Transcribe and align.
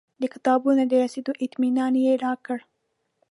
د 0.21 0.23
کتابونو 0.33 0.81
د 0.87 0.93
رسېدو 1.03 1.31
اطمنان 1.45 1.93
یې 2.05 2.13
راکړ. 2.25 2.57